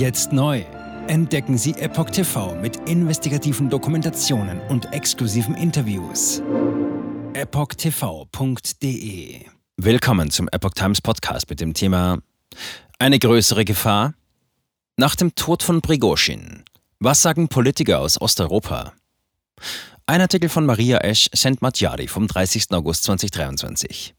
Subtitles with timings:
[0.00, 0.64] Jetzt neu.
[1.08, 6.40] Entdecken Sie Epoch TV mit investigativen Dokumentationen und exklusiven Interviews.
[7.34, 8.64] EpochTV.de
[9.76, 12.22] Willkommen zum Epoch Times Podcast mit dem Thema
[12.98, 14.14] Eine größere Gefahr?
[14.96, 16.64] Nach dem Tod von Prigozhin.
[16.98, 18.94] Was sagen Politiker aus Osteuropa?
[20.06, 22.70] Ein Artikel von Maria Esch Sentmatjari vom 30.
[22.70, 24.14] August 2023.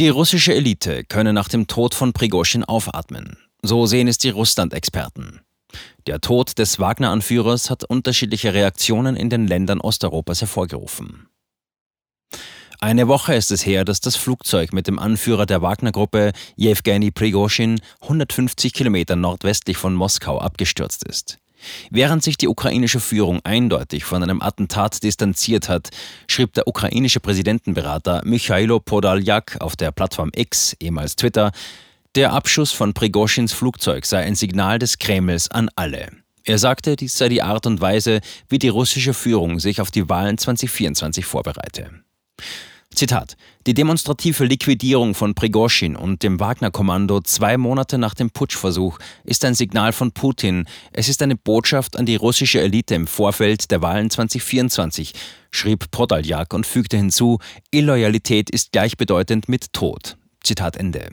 [0.00, 3.36] Die russische Elite könne nach dem Tod von Prigozhin aufatmen.
[3.62, 5.40] So sehen es die Russland-Experten.
[6.06, 11.28] Der Tod des Wagner-Anführers hat unterschiedliche Reaktionen in den Ländern Osteuropas hervorgerufen.
[12.80, 17.80] Eine Woche ist es her, dass das Flugzeug mit dem Anführer der Wagner-Gruppe, Jewgeni Prigozhin,
[18.02, 21.38] 150 Kilometer nordwestlich von Moskau abgestürzt ist.
[21.90, 25.88] Während sich die ukrainische Führung eindeutig von einem Attentat distanziert hat,
[26.28, 31.50] schrieb der ukrainische Präsidentenberater Michailo Podaljak auf der Plattform X, ehemals Twitter,
[32.18, 36.08] der Abschuss von Prigozhins Flugzeug sei ein Signal des Kremls an alle.
[36.42, 40.08] Er sagte, dies sei die Art und Weise, wie die russische Führung sich auf die
[40.08, 41.92] Wahlen 2024 vorbereite.
[42.92, 43.36] Zitat:
[43.68, 49.54] Die demonstrative Liquidierung von Prigozhin und dem Wagner-Kommando zwei Monate nach dem Putschversuch ist ein
[49.54, 50.66] Signal von Putin.
[50.92, 55.12] Es ist eine Botschaft an die russische Elite im Vorfeld der Wahlen 2024,
[55.52, 57.38] schrieb Podaljak und fügte hinzu:
[57.70, 60.16] Illoyalität ist gleichbedeutend mit Tod.
[60.42, 61.10] Zitat Ende.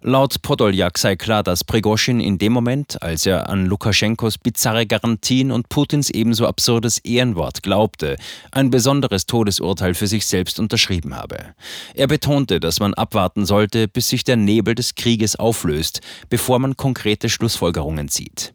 [0.00, 5.50] Laut Podoljak sei klar, dass Prigozhin in dem Moment, als er an Lukaschenkos bizarre Garantien
[5.50, 8.16] und Putins ebenso absurdes Ehrenwort glaubte,
[8.52, 11.54] ein besonderes Todesurteil für sich selbst unterschrieben habe.
[11.94, 16.76] Er betonte, dass man abwarten sollte, bis sich der Nebel des Krieges auflöst, bevor man
[16.76, 18.54] konkrete Schlussfolgerungen zieht.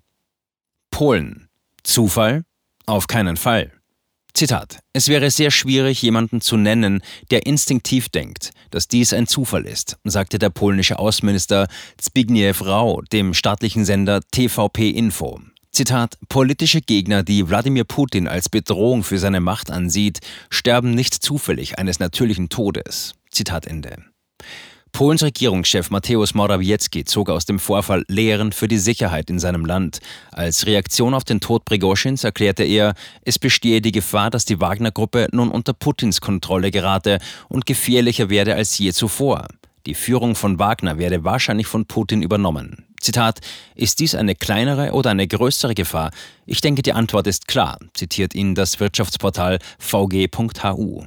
[0.92, 1.48] Polen.
[1.84, 2.44] Zufall?
[2.86, 3.72] Auf keinen Fall.
[4.34, 4.80] Zitat.
[4.94, 7.02] Es wäre sehr schwierig, jemanden zu nennen,
[7.32, 13.34] der instinktiv denkt, dass dies ein Zufall ist, sagte der polnische Außenminister Zbigniew Rau dem
[13.34, 15.42] staatlichen Sender TVP Info.
[15.72, 21.80] Zitat, politische Gegner, die Wladimir Putin als Bedrohung für seine Macht ansieht, sterben nicht zufällig
[21.80, 23.14] eines natürlichen Todes.
[23.30, 23.96] Zitat Ende.
[24.92, 30.00] Polens Regierungschef Mateusz Morawiecki zog aus dem Vorfall Lehren für die Sicherheit in seinem Land.
[30.32, 32.94] Als Reaktion auf den Tod Prigozhins erklärte er,
[33.24, 37.20] es bestehe die Gefahr, dass die Wagner-Gruppe nun unter Putins Kontrolle gerate
[37.50, 39.48] und gefährlicher werde als je zuvor.
[39.88, 42.86] Die Führung von Wagner werde wahrscheinlich von Putin übernommen.
[43.00, 43.40] Zitat,
[43.74, 46.12] ist dies eine kleinere oder eine größere Gefahr?
[46.46, 51.06] Ich denke, die Antwort ist klar, zitiert ihn das Wirtschaftsportal vg.hu.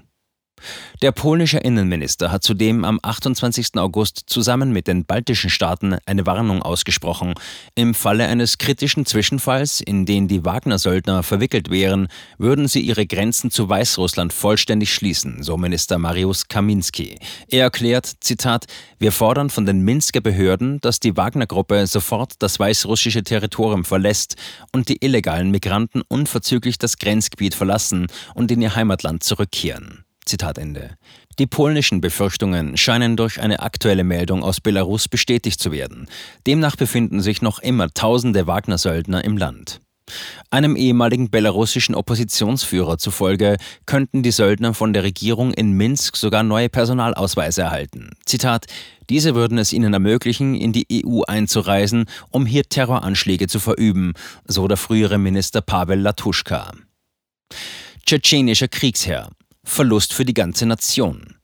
[1.03, 3.77] Der polnische Innenminister hat zudem am 28.
[3.77, 7.35] August zusammen mit den baltischen Staaten eine Warnung ausgesprochen.
[7.75, 13.51] Im Falle eines kritischen Zwischenfalls, in den die Wagner-Söldner verwickelt wären, würden sie ihre Grenzen
[13.51, 17.19] zu Weißrussland vollständig schließen, so Minister Mariusz Kaminski.
[17.49, 18.65] Er erklärt, Zitat,
[18.99, 24.37] wir fordern von den Minsker Behörden, dass die Wagner-Gruppe sofort das weißrussische Territorium verlässt
[24.73, 30.04] und die illegalen Migranten unverzüglich das Grenzgebiet verlassen und in ihr Heimatland zurückkehren.
[30.25, 30.97] Zitat Ende.
[31.39, 36.09] Die polnischen Befürchtungen scheinen durch eine aktuelle Meldung aus Belarus bestätigt zu werden.
[36.47, 39.81] Demnach befinden sich noch immer tausende Wagner-Söldner im Land.
[40.51, 46.69] Einem ehemaligen belarussischen Oppositionsführer zufolge könnten die Söldner von der Regierung in Minsk sogar neue
[46.69, 48.11] Personalausweise erhalten.
[48.27, 48.67] Zitat:
[49.09, 54.13] Diese würden es ihnen ermöglichen, in die EU einzureisen, um hier Terroranschläge zu verüben,
[54.47, 56.73] so der frühere Minister Pavel Latuschka.
[58.05, 59.31] Tschetschenischer Kriegsherr.
[59.65, 61.37] Verlust für die ganze Nation.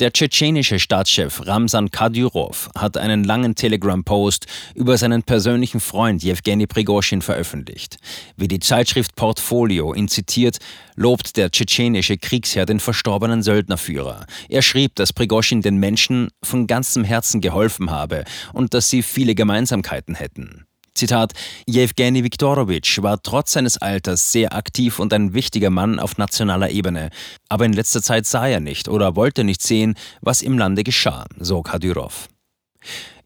[0.00, 7.22] Der tschetschenische Staatschef Ramsan Kadyrov hat einen langen Telegram-Post über seinen persönlichen Freund Jewgeni Prigozhin
[7.22, 7.98] veröffentlicht.
[8.36, 10.58] Wie die Zeitschrift Portfolio ihn zitiert,
[10.96, 14.26] lobt der tschetschenische Kriegsherr den verstorbenen Söldnerführer.
[14.48, 19.36] Er schrieb, dass Prigozhin den Menschen von ganzem Herzen geholfen habe und dass sie viele
[19.36, 20.66] Gemeinsamkeiten hätten.
[20.94, 21.32] Zitat,
[21.66, 27.10] Jewgeni Viktorowitsch war trotz seines Alters sehr aktiv und ein wichtiger Mann auf nationaler Ebene.
[27.48, 31.26] Aber in letzter Zeit sah er nicht oder wollte nicht sehen, was im Lande geschah,
[31.38, 32.28] so Kadyrov.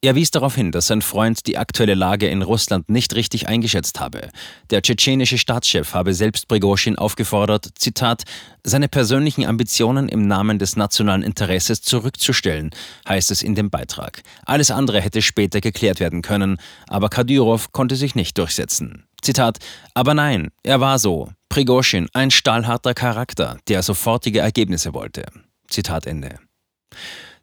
[0.01, 3.99] Er wies darauf hin, dass sein Freund die aktuelle Lage in Russland nicht richtig eingeschätzt
[3.99, 4.29] habe.
[4.71, 8.23] Der tschetschenische Staatschef habe selbst Prigozhin aufgefordert, Zitat,
[8.63, 12.71] seine persönlichen Ambitionen im Namen des nationalen Interesses zurückzustellen,
[13.09, 14.23] heißt es in dem Beitrag.
[14.47, 19.05] Alles andere hätte später geklärt werden können, aber Kadyrov konnte sich nicht durchsetzen.
[19.21, 19.59] Zitat,
[19.95, 21.31] aber nein, er war so.
[21.49, 25.25] Prigozhin, ein stahlharter Charakter, der sofortige Ergebnisse wollte.
[25.69, 26.39] Zitat Ende.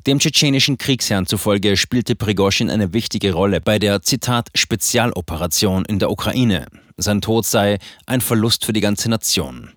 [0.08, 6.12] Dem tschetschenischen Kriegsherrn zufolge spielte Prigozhin eine wichtige Rolle bei der, Zitat, Spezialoperation in der
[6.12, 6.68] Ukraine.
[6.96, 9.72] Sein Tod sei ein Verlust für die ganze Nation.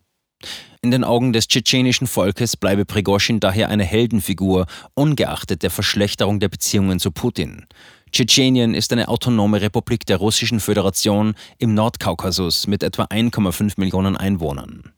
[0.82, 6.50] In den Augen des tschetschenischen Volkes bleibe Prigozhin daher eine Heldenfigur, ungeachtet der Verschlechterung der
[6.50, 7.66] Beziehungen zu Putin.
[8.12, 14.92] Tschetschenien ist eine autonome Republik der Russischen Föderation im Nordkaukasus mit etwa 1,5 Millionen Einwohnern.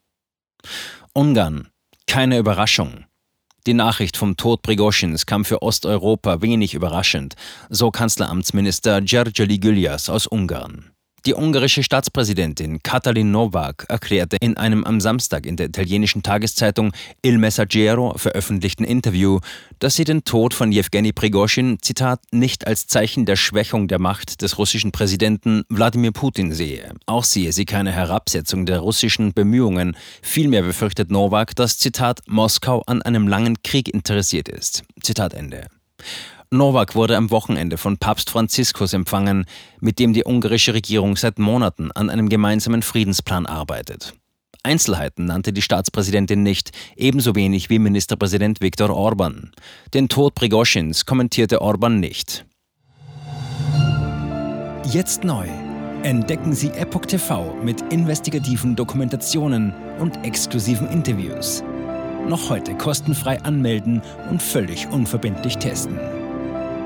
[1.15, 1.69] Ungarn.
[2.09, 3.05] Keine Überraschung.
[3.67, 7.35] Die Nachricht vom Tod Prigoschins kam für Osteuropa wenig überraschend,
[7.69, 10.91] so Kanzleramtsminister Gergely Gylias aus Ungarn.
[11.27, 17.37] Die ungarische Staatspräsidentin Katalin Novak erklärte in einem am Samstag in der italienischen Tageszeitung Il
[17.37, 19.41] Messaggero veröffentlichten Interview,
[19.81, 24.41] dass sie den Tod von Jewgeni Prigoschin, Zitat, nicht als Zeichen der Schwächung der Macht
[24.41, 26.95] des russischen Präsidenten Wladimir Putin sehe.
[27.05, 29.99] Auch sehe sie keine Herabsetzung der russischen Bemühungen.
[30.23, 34.85] Vielmehr befürchtet Novak, dass, Zitat, Moskau an einem langen Krieg interessiert ist.
[35.03, 35.67] Zitat Ende.
[36.53, 39.45] Novak wurde am Wochenende von Papst Franziskus empfangen,
[39.79, 44.15] mit dem die ungarische Regierung seit Monaten an einem gemeinsamen Friedensplan arbeitet.
[44.65, 49.53] Einzelheiten nannte die Staatspräsidentin nicht, ebenso wenig wie Ministerpräsident Viktor Orban.
[49.95, 52.45] Den Tod Prigoschins kommentierte Orban nicht.
[54.91, 55.47] Jetzt neu.
[56.03, 61.63] Entdecken Sie Epoch TV mit investigativen Dokumentationen und exklusiven Interviews.
[62.29, 66.20] Noch heute kostenfrei anmelden und völlig unverbindlich testen.